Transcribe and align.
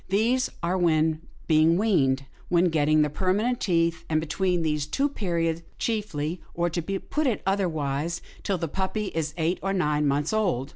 These 0.09 0.49
are 0.63 0.79
when 0.79 1.21
being 1.45 1.77
weaned, 1.77 2.25
when 2.49 2.69
getting 2.69 3.03
the 3.03 3.09
permanent 3.11 3.59
teeth, 3.59 4.03
and 4.09 4.19
between 4.19 4.63
these 4.63 4.87
two 4.87 5.07
periods 5.07 5.61
chiefly, 5.77 6.41
or 6.55 6.71
to 6.71 6.81
put 6.81 7.27
it 7.27 7.43
otherwise, 7.45 8.19
till 8.41 8.57
the 8.57 8.67
puppy 8.67 9.09
is 9.09 9.35
eight 9.37 9.59
or 9.61 9.73
nine 9.73 10.07
months 10.07 10.33
old.' 10.33 10.69